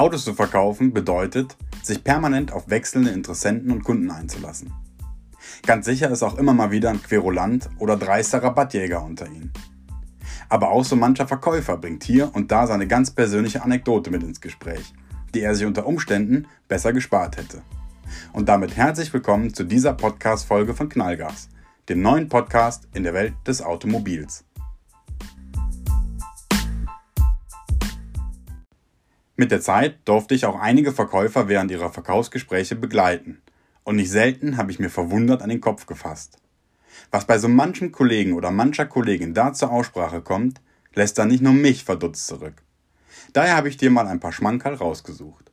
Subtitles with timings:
[0.00, 4.72] Autos zu verkaufen bedeutet, sich permanent auf wechselnde Interessenten und Kunden einzulassen.
[5.66, 9.52] Ganz sicher ist auch immer mal wieder ein Querulant oder dreister Rabattjäger unter ihnen.
[10.48, 14.40] Aber auch so mancher Verkäufer bringt hier und da seine ganz persönliche Anekdote mit ins
[14.40, 14.94] Gespräch,
[15.34, 17.60] die er sich unter Umständen besser gespart hätte.
[18.32, 21.50] Und damit herzlich willkommen zu dieser Podcast-Folge von Knallgas,
[21.90, 24.46] dem neuen Podcast in der Welt des Automobils.
[29.40, 33.40] Mit der Zeit durfte ich auch einige Verkäufer während ihrer Verkaufsgespräche begleiten.
[33.84, 36.36] Und nicht selten habe ich mir verwundert an den Kopf gefasst.
[37.10, 40.60] Was bei so manchen Kollegen oder mancher Kollegin da zur Aussprache kommt,
[40.92, 42.62] lässt dann nicht nur mich verdutzt zurück.
[43.32, 45.50] Daher habe ich dir mal ein paar Schmankerl rausgesucht.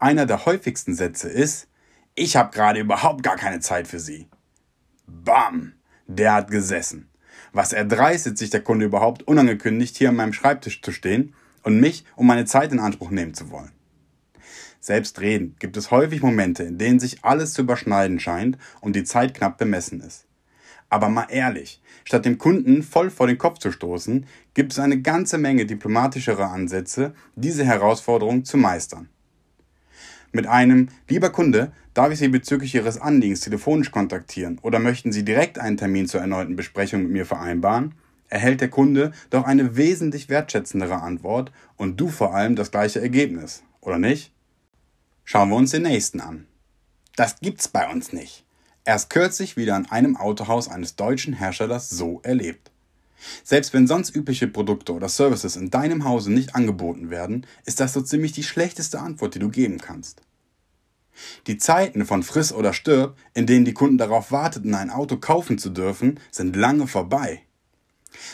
[0.00, 1.68] Einer der häufigsten Sätze ist,
[2.16, 4.26] ich habe gerade überhaupt gar keine Zeit für Sie.
[5.06, 5.74] Bam!
[6.08, 7.10] Der hat gesessen.
[7.52, 11.36] Was erdreistet sich der Kunde überhaupt unangekündigt hier an meinem Schreibtisch zu stehen
[11.68, 13.72] und mich um meine Zeit in Anspruch nehmen zu wollen.
[14.80, 19.34] Selbstredend gibt es häufig Momente, in denen sich alles zu überschneiden scheint und die Zeit
[19.34, 20.24] knapp bemessen ist.
[20.88, 24.24] Aber mal ehrlich, statt dem Kunden voll vor den Kopf zu stoßen,
[24.54, 29.10] gibt es eine ganze Menge diplomatischere Ansätze, diese Herausforderung zu meistern.
[30.32, 35.22] Mit einem Lieber Kunde, darf ich Sie bezüglich Ihres Anliegens telefonisch kontaktieren oder möchten Sie
[35.22, 37.94] direkt einen Termin zur erneuten Besprechung mit mir vereinbaren?
[38.28, 43.62] Erhält der Kunde doch eine wesentlich wertschätzendere Antwort und du vor allem das gleiche Ergebnis,
[43.80, 44.32] oder nicht?
[45.24, 46.46] Schauen wir uns den nächsten an.
[47.16, 48.44] Das gibt's bei uns nicht.
[48.84, 52.70] Erst kürzlich wieder an einem Autohaus eines deutschen Herstellers so erlebt.
[53.42, 57.92] Selbst wenn sonst übliche Produkte oder Services in deinem Hause nicht angeboten werden, ist das
[57.92, 60.22] so ziemlich die schlechteste Antwort, die du geben kannst.
[61.46, 65.58] Die Zeiten von Friss oder Stirb, in denen die Kunden darauf warteten, ein Auto kaufen
[65.58, 67.42] zu dürfen, sind lange vorbei.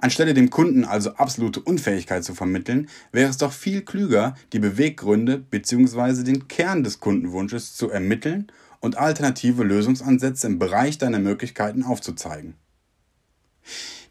[0.00, 5.38] Anstelle dem Kunden also absolute Unfähigkeit zu vermitteln, wäre es doch viel klüger, die Beweggründe
[5.38, 6.22] bzw.
[6.22, 8.46] den Kern des Kundenwunsches zu ermitteln
[8.80, 12.54] und alternative Lösungsansätze im Bereich deiner Möglichkeiten aufzuzeigen.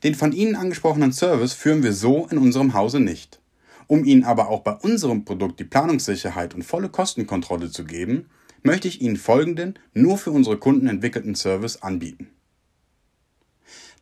[0.03, 3.39] Den von Ihnen angesprochenen Service führen wir so in unserem Hause nicht.
[3.87, 8.29] Um Ihnen aber auch bei unserem Produkt die Planungssicherheit und volle Kostenkontrolle zu geben,
[8.63, 12.34] möchte ich Ihnen folgenden nur für unsere Kunden entwickelten Service anbieten.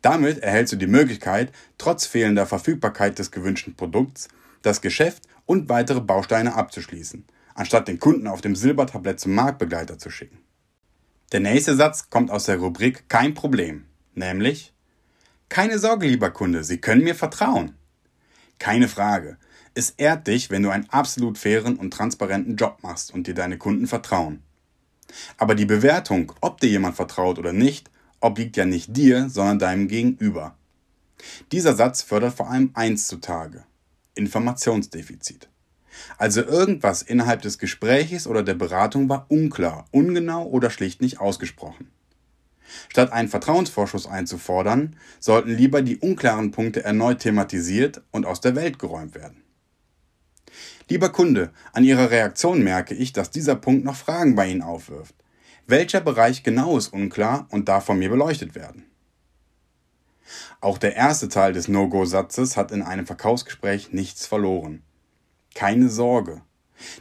[0.04, 4.28] Damit erhältst du die Möglichkeit, trotz fehlender Verfügbarkeit des gewünschten Produkts,
[4.62, 7.26] das Geschäft und weitere Bausteine abzuschließen,
[7.56, 10.40] anstatt den Kunden auf dem Silbertablett zum Marktbegleiter zu schicken.
[11.32, 14.74] Der nächste Satz kommt aus der Rubrik Kein Problem, nämlich
[15.48, 17.74] Keine Sorge, lieber Kunde, Sie können mir vertrauen.
[18.60, 19.38] Keine Frage.
[19.74, 23.58] Es ehrt dich, wenn du einen absolut fairen und transparenten Job machst und dir deine
[23.58, 24.44] Kunden vertrauen.
[25.38, 27.90] Aber die Bewertung, ob dir jemand vertraut oder nicht,
[28.24, 30.56] obliegt ja nicht dir, sondern deinem Gegenüber.
[31.52, 33.64] Dieser Satz fördert vor allem eins zutage.
[34.16, 35.50] Informationsdefizit.
[36.18, 41.90] Also irgendwas innerhalb des Gespräches oder der Beratung war unklar, ungenau oder schlicht nicht ausgesprochen.
[42.90, 48.80] Statt einen Vertrauensvorschuss einzufordern, sollten lieber die unklaren Punkte erneut thematisiert und aus der Welt
[48.80, 49.44] geräumt werden.
[50.90, 55.16] Lieber Kunde, an Ihrer Reaktion merke ich, dass dieser Punkt noch Fragen bei Ihnen aufwirft.
[55.68, 58.86] Welcher Bereich genau ist unklar und darf von mir beleuchtet werden?
[60.62, 64.82] Auch der erste Teil des No-Go-Satzes hat in einem Verkaufsgespräch nichts verloren.
[65.54, 66.42] Keine Sorge.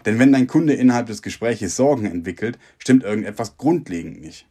[0.04, 4.46] Denn wenn dein Kunde innerhalb des Gespräches Sorgen entwickelt, stimmt irgendetwas grundlegend nicht.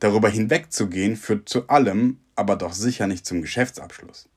[0.00, 4.28] Darüber hinwegzugehen führt zu allem, aber doch sicher nicht zum Geschäftsabschluss.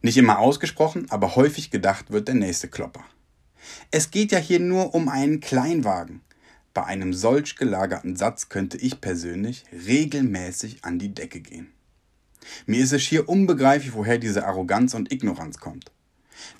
[0.00, 3.04] Nicht immer ausgesprochen, aber häufig gedacht wird der nächste Klopper.
[3.90, 6.20] Es geht ja hier nur um einen Kleinwagen.
[6.78, 11.72] Bei einem solch gelagerten Satz könnte ich persönlich regelmäßig an die Decke gehen.
[12.66, 15.90] Mir ist es schier unbegreiflich, woher diese Arroganz und Ignoranz kommt.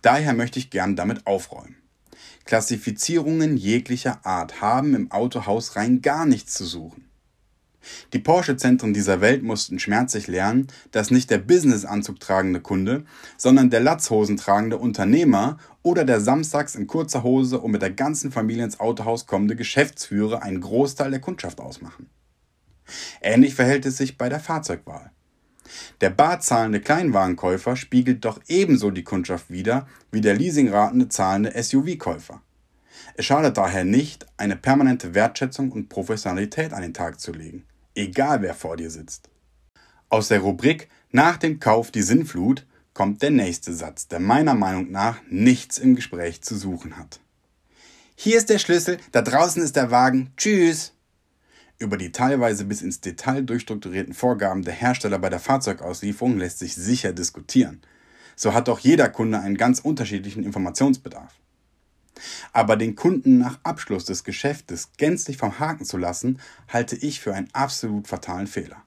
[0.03, 1.77] Daher möchte ich gern damit aufräumen.
[2.45, 7.08] Klassifizierungen jeglicher Art haben im Autohaus rein gar nichts zu suchen.
[8.13, 13.05] Die Porsche-Zentren dieser Welt mussten schmerzlich lernen, dass nicht der Business-Anzug tragende Kunde,
[13.37, 18.33] sondern der Latzhosen tragende Unternehmer oder der samstags in kurzer Hose und mit der ganzen
[18.33, 22.09] Familie ins Autohaus kommende Geschäftsführer einen Großteil der Kundschaft ausmachen.
[23.21, 25.11] Ähnlich verhält es sich bei der Fahrzeugwahl.
[26.01, 32.41] Der bar zahlende Kleinwagenkäufer spiegelt doch ebenso die Kundschaft wider wie der leasingratende zahlende SUV-Käufer.
[33.15, 37.65] Es schadet daher nicht, eine permanente Wertschätzung und Professionalität an den Tag zu legen,
[37.99, 39.29] egal wer vor dir sitzt.
[40.09, 44.91] Aus der Rubrik Nach dem Kauf die Sinnflut kommt der nächste Satz, der meiner Meinung
[44.91, 47.21] nach nichts im Gespräch zu suchen hat.
[48.17, 50.93] Hier ist der Schlüssel, da draußen ist der Wagen, tschüss!
[51.79, 56.75] Über die teilweise bis ins Detail durchstrukturierten Vorgaben der Hersteller bei der Fahrzeugauslieferung lässt sich
[56.75, 57.81] sicher diskutieren.
[58.35, 61.33] So hat doch jeder Kunde einen ganz unterschiedlichen Informationsbedarf.
[62.53, 67.35] Aber den Kunden nach Abschluss des Geschäftes gänzlich vom Haken zu lassen, halte ich für
[67.35, 68.83] einen absolut fatalen Fehler.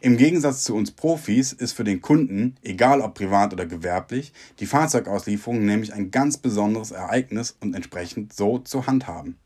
[0.00, 4.66] Im Gegensatz zu uns Profis ist für den Kunden, egal ob privat oder gewerblich, die
[4.66, 9.36] Fahrzeugauslieferung nämlich ein ganz besonderes Ereignis und entsprechend so zu handhaben.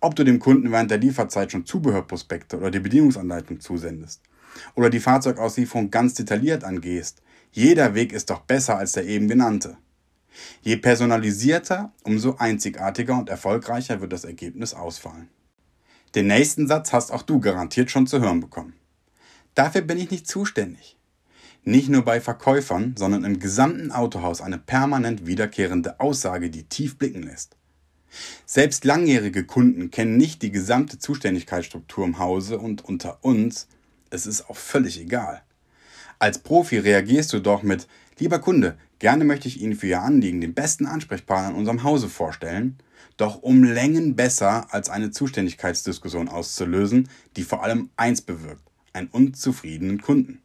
[0.00, 4.22] Ob du dem Kunden während der Lieferzeit schon Zubehörprospekte oder die Bedienungsanleitung zusendest
[4.74, 7.22] oder die Fahrzeugauslieferung ganz detailliert angehst,
[7.52, 9.76] jeder Weg ist doch besser als der eben genannte.
[10.62, 15.28] Je personalisierter, umso einzigartiger und erfolgreicher wird das Ergebnis ausfallen.
[16.14, 18.74] Den nächsten Satz hast auch du garantiert schon zu hören bekommen.
[19.54, 20.96] Dafür bin ich nicht zuständig.
[21.62, 27.22] Nicht nur bei Verkäufern, sondern im gesamten Autohaus eine permanent wiederkehrende Aussage, die tief blicken
[27.22, 27.56] lässt.
[28.46, 33.68] Selbst langjährige Kunden kennen nicht die gesamte Zuständigkeitsstruktur im Hause und unter uns,
[34.10, 35.42] es ist auch völlig egal.
[36.18, 37.86] Als Profi reagierst du doch mit,
[38.18, 42.08] lieber Kunde, gerne möchte ich Ihnen für Ihr Anliegen den besten Ansprechpartner in unserem Hause
[42.08, 42.78] vorstellen,
[43.16, 48.62] doch um Längen besser als eine Zuständigkeitsdiskussion auszulösen, die vor allem eins bewirkt
[48.92, 50.42] einen unzufriedenen Kunden.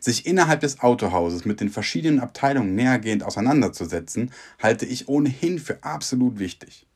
[0.00, 4.30] Sich innerhalb des Autohauses mit den verschiedenen Abteilungen nähergehend auseinanderzusetzen,
[4.62, 6.86] halte ich ohnehin für absolut wichtig.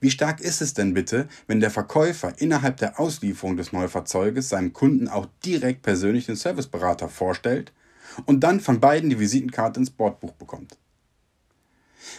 [0.00, 4.72] Wie stark ist es denn bitte, wenn der Verkäufer innerhalb der Auslieferung des Neufahrzeuges seinem
[4.72, 7.72] Kunden auch direkt persönlich den Serviceberater vorstellt
[8.26, 10.78] und dann von beiden die Visitenkarte ins Bordbuch bekommt?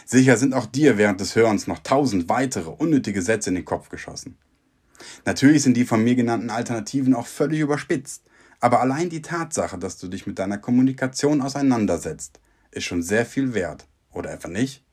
[0.04, 3.88] Sicher sind auch dir während des Hörens noch tausend weitere unnötige Sätze in den Kopf
[3.88, 4.36] geschossen.
[5.24, 8.22] Natürlich sind die von mir genannten Alternativen auch völlig überspitzt,
[8.60, 12.40] aber allein die Tatsache, dass du dich mit deiner Kommunikation auseinandersetzt,
[12.70, 14.84] ist schon sehr viel wert, oder etwa nicht?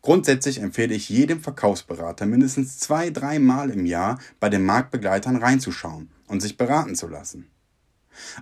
[0.00, 6.40] Grundsätzlich empfehle ich jedem Verkaufsberater mindestens zwei, dreimal im Jahr bei den Marktbegleitern reinzuschauen und
[6.40, 7.50] sich beraten zu lassen.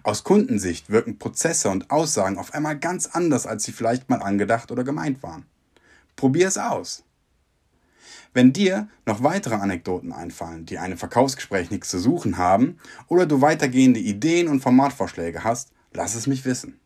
[0.03, 4.71] Aus Kundensicht wirken Prozesse und Aussagen auf einmal ganz anders, als sie vielleicht mal angedacht
[4.71, 5.47] oder gemeint waren.
[6.17, 7.05] Probier es aus.
[8.33, 12.79] Wenn dir noch weitere Anekdoten einfallen, die einem Verkaufsgespräch nichts zu suchen haben,
[13.09, 16.79] oder du weitergehende Ideen und Formatvorschläge hast, lass es mich wissen.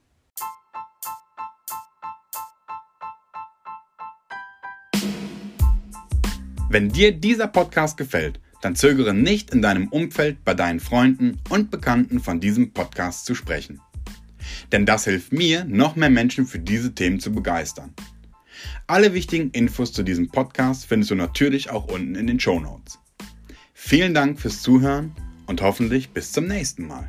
[6.68, 11.70] Wenn dir dieser Podcast gefällt, dann zögere nicht in deinem Umfeld bei deinen Freunden und
[11.70, 13.80] Bekannten von diesem Podcast zu sprechen.
[14.72, 17.94] Denn das hilft mir, noch mehr Menschen für diese Themen zu begeistern.
[18.86, 22.98] Alle wichtigen Infos zu diesem Podcast findest du natürlich auch unten in den Show Notes.
[23.72, 25.12] Vielen Dank fürs Zuhören
[25.46, 27.08] und hoffentlich bis zum nächsten Mal.